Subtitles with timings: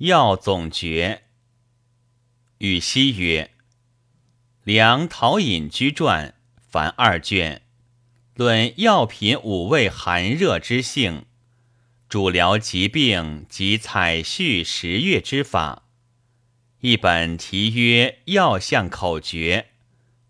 [0.00, 1.24] 药总诀。
[2.56, 3.50] 禹锡曰
[4.64, 7.60] ：“梁陶隐居传，凡二卷，
[8.34, 11.26] 论药品五味寒热之性，
[12.08, 15.82] 主疗疾病及采蓄食月之法。
[16.80, 19.66] 一本题曰《药相口诀》，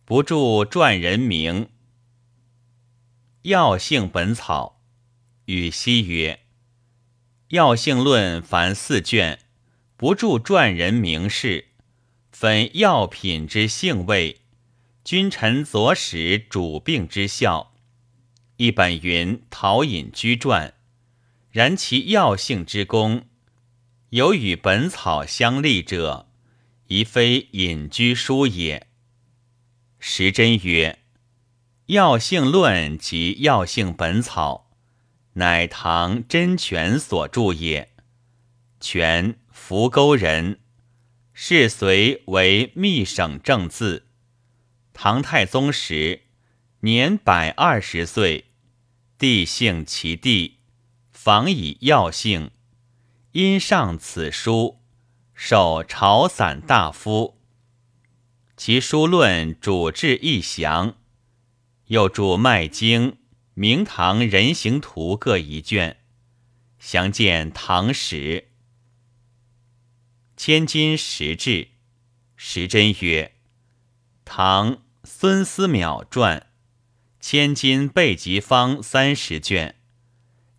[0.05, 1.69] 不著传人名。
[3.43, 4.83] 药性本草。”
[5.47, 6.41] 禹锡曰。
[7.51, 9.39] 药性论凡四卷，
[10.01, 11.67] 不著传人名士，
[12.33, 14.41] 分药品之性味，
[15.05, 17.75] 君臣佐使主病之效。
[18.57, 20.73] 一本云陶隐居传，
[21.51, 23.27] 然其药性之功，
[24.09, 26.31] 有与本草相立者，
[26.87, 28.87] 宜非隐居书也。
[29.99, 31.01] 时珍曰：
[31.89, 34.71] 药性论及药性本草。
[35.35, 37.91] 乃唐真权所著也。
[38.81, 40.59] 权，扶沟人，
[41.33, 44.07] 世隋为密省正字。
[44.93, 46.23] 唐太宗时，
[46.81, 48.47] 年百二十岁，
[49.17, 50.57] 帝幸其弟，
[51.13, 52.51] 访以药性，
[53.31, 54.81] 因上此书，
[55.35, 57.39] 授朝散大夫。
[58.57, 60.97] 其书论主治异详，
[61.87, 63.11] 又著《脉经》。
[63.55, 65.99] 《明堂人形图》各一卷，
[66.81, 68.17] 详见《唐史》。
[70.43, 71.69] 千金石志，
[72.35, 73.35] 时珍曰
[74.25, 76.39] ：“唐孙思邈传，
[77.21, 79.75] 《千金备急方》三十卷，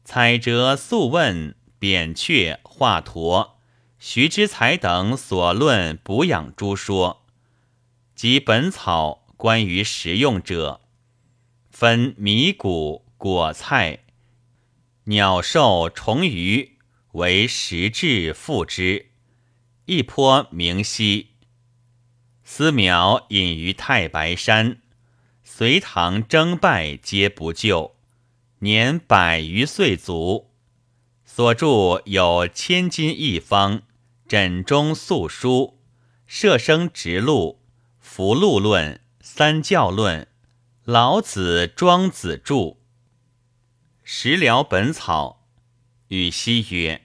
[0.05, 3.53] 采折素问、扁鹊、华佗、
[3.97, 7.25] 徐之才等所论补养诸说，
[8.13, 10.81] 及本草关于食用者。”
[11.71, 14.03] 分米谷、果菜、
[15.05, 16.77] 鸟兽虫鱼
[17.13, 19.07] 为食治复之，
[19.91, 21.31] 一颇明晰。
[22.45, 24.77] 思苗隐于太白山，
[25.43, 27.97] 隋唐征败皆不救，
[28.59, 30.49] 年百余岁卒。
[31.25, 33.73] 所著有《千金一方》
[34.29, 35.49] 《枕中素书》
[36.25, 37.59] 《摄生直录》
[37.99, 40.21] 《福禄论》《三教论》。
[40.85, 42.77] 老子、庄子著。
[44.05, 45.45] 食疗本草，
[46.07, 47.01] 禹锡曰：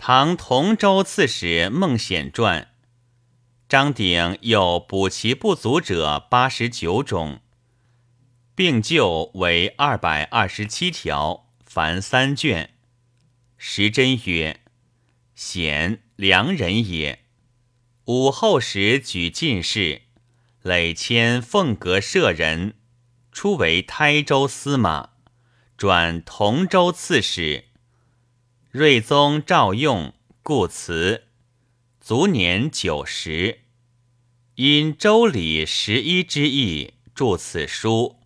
[0.00, 2.68] 唐同州刺史孟显传，
[3.68, 7.40] 张鼎有补其不足者八十九种，
[8.54, 12.70] 并就为二百二十七条，凡三卷。
[13.56, 14.60] 时珍曰：
[15.34, 17.24] 显良人也。
[18.04, 20.02] 武后时举进士。
[20.62, 22.74] 累迁凤阁舍人，
[23.32, 25.10] 初为台州司马，
[25.76, 27.67] 转同州刺史。
[28.78, 31.24] 睿宗赵用故辞，
[32.00, 33.62] 卒年九十。
[34.54, 38.20] 因周礼十一之意，著此书，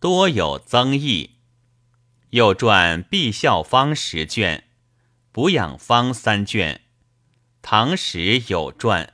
[0.00, 1.32] 多有增益。
[2.30, 4.64] 又传毕孝方十卷，
[5.30, 6.80] 补养方三卷。
[7.60, 9.12] 唐时有传。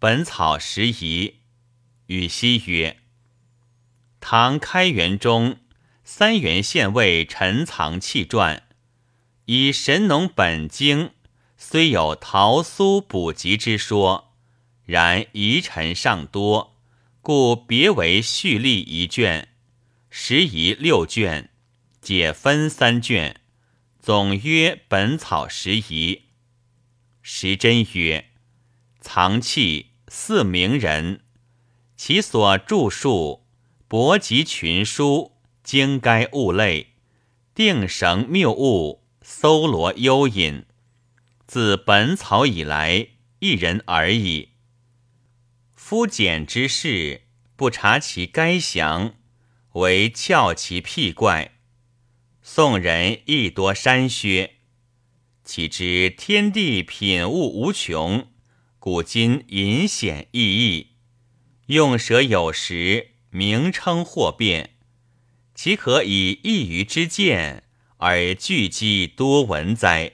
[0.00, 1.36] 本草拾遗，
[2.06, 2.98] 禹锡曰：
[4.18, 5.58] 唐开元中，
[6.02, 8.63] 三元县尉陈藏器传，
[9.46, 11.10] 以神农本经
[11.56, 14.32] 虽有桃酥补疾之说，
[14.84, 16.76] 然遗陈尚多，
[17.20, 19.48] 故别为序例一卷，
[20.10, 21.50] 拾遗六卷，
[22.00, 23.40] 解分三卷，
[24.00, 26.22] 总曰本草拾遗。
[27.22, 28.26] 时珍曰：
[29.00, 29.92] 藏器。
[30.16, 31.22] 四名人，
[31.96, 33.46] 其所著述，
[33.88, 35.32] 博集群书，
[35.64, 36.92] 经该物类，
[37.52, 40.66] 定绳谬误，搜罗幽隐。
[41.46, 43.08] 自本草以来，
[43.38, 44.50] 一人而已。
[45.74, 47.22] 夫简之事，
[47.56, 49.14] 不察其该详，
[49.72, 51.52] 唯翘其辟怪。
[52.42, 54.56] 宋人亦多删削，
[55.42, 58.30] 岂知天地品物无穷。
[58.78, 60.88] 古今隐显异义，
[61.68, 64.76] 用舌有时，名称或变，
[65.54, 67.64] 岂可以一隅之见
[67.98, 70.12] 而聚积多闻哉？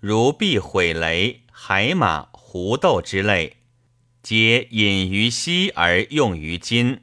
[0.00, 3.58] 如避毁雷、海马、胡豆之类，
[4.22, 7.00] 皆隐于昔而用于今；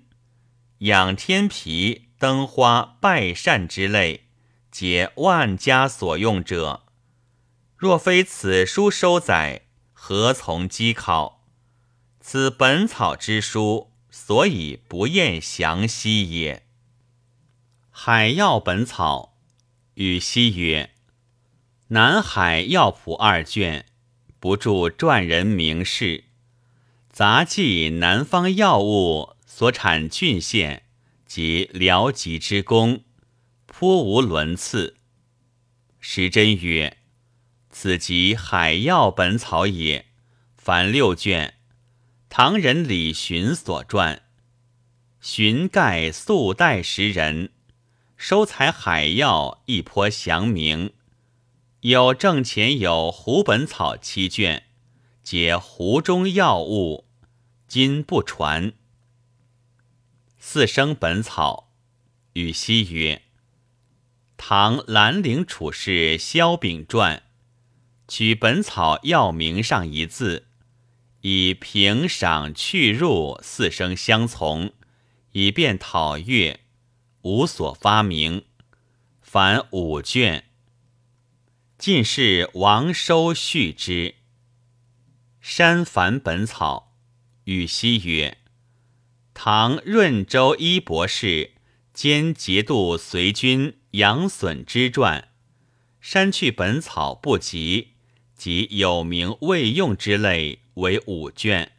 [0.79, 4.25] 养天皮、灯花、拜善之类，
[4.71, 6.83] 皆万家所用者。
[7.75, 9.67] 若非此书收载。
[10.03, 11.45] 何从稽考？
[12.19, 16.65] 此本草之书，所以不厌详悉也。
[17.93, 19.37] 海药本草，
[19.95, 20.91] 禹锡曰：
[21.89, 23.85] 南海药谱二卷，
[24.39, 26.23] 不著传人名士，
[27.09, 30.83] 杂记南方药物所产郡县
[31.25, 33.03] 及辽籍之功，
[33.67, 34.95] 颇无伦次。
[35.99, 36.97] 时珍曰
[37.69, 40.07] ：“此即海药本草也，
[40.55, 41.55] 凡六卷，
[42.29, 44.21] 唐人李寻所撰。
[45.19, 47.51] 寻盖素代时人，
[48.23, 50.93] 收采海药一颇详明。
[51.79, 54.65] 有正前有湖本草七卷，
[55.23, 57.07] 皆湖中药物，
[57.67, 58.73] 今不传。
[60.37, 61.71] 四生本草，
[62.33, 63.23] 禹锡曰。”
[64.37, 67.23] 唐兰陵处士萧秉传，
[68.07, 70.45] 取《本草药名》上一字，
[71.21, 74.71] 以平赏去入四声相从，
[75.31, 76.59] 以便讨阅，
[77.23, 78.45] 无所发明。
[79.21, 80.45] 凡五卷。
[81.77, 84.15] 进士王收续之。
[85.39, 86.93] 山凡本草，
[87.45, 88.37] 禹锡曰：
[89.33, 91.51] 唐润州一博士
[91.93, 93.77] 兼节度随军。
[93.91, 95.27] 杨损之传，
[95.99, 97.95] 删去本草不及，
[98.33, 101.73] 及有名未用之类为五卷。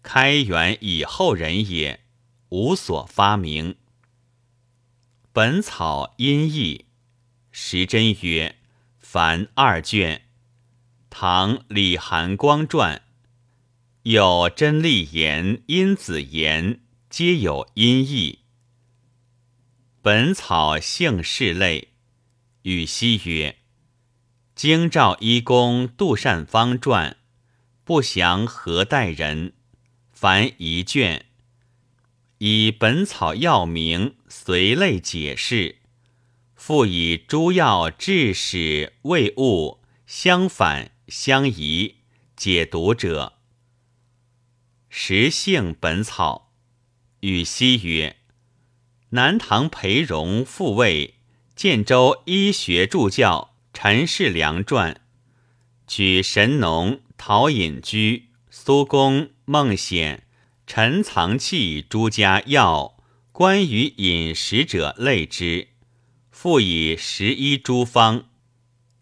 [0.00, 2.04] 开元以后人也，
[2.50, 3.74] 无所发明。
[5.36, 6.84] 本草音译，
[7.50, 8.54] 时珍曰：
[9.00, 10.22] 凡二卷。
[11.10, 13.02] 唐李含光传，
[14.04, 18.44] 有真力言、因子言，皆有音译。
[20.00, 21.88] 本草姓氏类，
[22.62, 23.56] 禹锡曰：
[24.54, 27.16] 京兆一公杜善方传，
[27.82, 29.54] 不详何代人，
[30.12, 31.24] 凡一卷，
[32.38, 35.76] 以本草药名随类解释，
[36.56, 41.98] 复以诸药治使味物相反相宜
[42.36, 43.34] 解读者。
[44.90, 46.52] 食性本草，
[47.20, 48.16] 禹锡曰。
[49.10, 51.14] 南唐裴荣复位
[51.54, 55.00] 建州医学助教陈世良传，
[55.86, 60.26] 举神农、陶隐居、苏公、孟显、
[60.66, 62.93] 陈藏器诸家药
[63.34, 65.66] 关于饮食者类之，
[66.30, 68.30] 复以十一诸方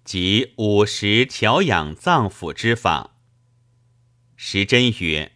[0.07, 3.19] 及五十调养脏腑之法。
[4.35, 5.33] 时珍曰：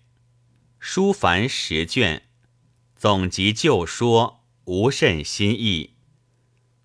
[0.78, 2.22] 书凡十卷，
[2.96, 4.46] 总集旧说。
[4.64, 5.96] 无甚新意。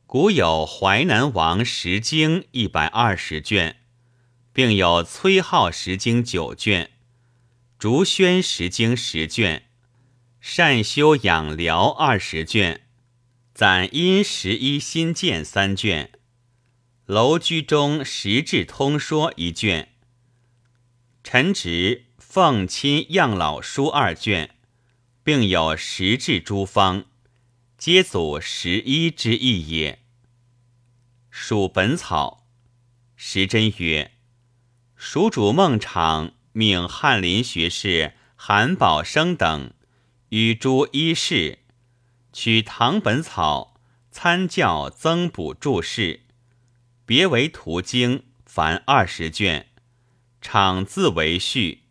[0.05, 3.77] 古有《淮南王石经》一百二十卷，
[4.51, 6.91] 并有崔颢石经九卷，
[7.79, 9.70] 竹轩石经十卷，
[10.43, 12.81] 善修养疗二十卷，
[13.53, 16.11] 攒阴十一新建三卷，
[17.05, 19.89] 楼居中实质通说一卷，
[21.23, 24.55] 陈植奉亲养老书二卷，
[25.23, 27.05] 并有实质诸方。
[27.77, 29.99] 皆祖十一之意也。
[31.29, 32.47] 属本草，
[33.15, 34.11] 时珍曰：
[34.95, 39.71] 蜀主孟昶命翰林学士韩宝生等
[40.31, 41.59] 与诸医士
[42.31, 43.75] 取唐本草
[44.11, 46.21] 参教增补注释，
[47.05, 49.67] 别为图经，凡二十卷，
[50.41, 51.83] 昶自为序，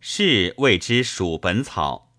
[0.00, 2.12] 是谓之蜀本草。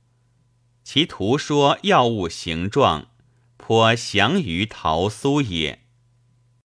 [0.86, 3.10] 其图说药物形状，
[3.58, 5.81] 颇详于桃酥也。